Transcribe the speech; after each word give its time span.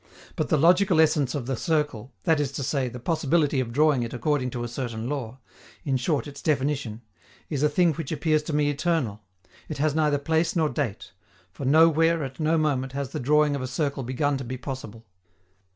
But 0.35 0.49
the 0.49 0.57
"logical 0.57 0.99
essence" 0.99 1.35
of 1.35 1.45
the 1.45 1.55
circle, 1.55 2.11
that 2.23 2.39
is 2.39 2.51
to 2.53 2.63
say, 2.63 2.89
the 2.89 2.99
possibility 2.99 3.59
of 3.59 3.71
drawing 3.71 4.01
it 4.01 4.15
according 4.15 4.49
to 4.49 4.63
a 4.63 4.67
certain 4.67 5.07
law 5.07 5.37
in 5.85 5.95
short, 5.95 6.25
its 6.25 6.41
definition 6.41 7.03
is 7.51 7.61
a 7.61 7.69
thing 7.69 7.93
which 7.93 8.11
appears 8.11 8.41
to 8.45 8.53
me 8.55 8.71
eternal: 8.71 9.21
it 9.69 9.77
has 9.77 9.93
neither 9.93 10.17
place 10.17 10.55
nor 10.55 10.69
date; 10.69 11.11
for 11.51 11.65
nowhere, 11.65 12.23
at 12.23 12.39
no 12.39 12.57
moment, 12.57 12.93
has 12.93 13.09
the 13.11 13.19
drawing 13.19 13.55
of 13.55 13.61
a 13.61 13.67
circle 13.67 14.01
begun 14.01 14.37
to 14.37 14.43
be 14.43 14.57
possible. 14.57 15.05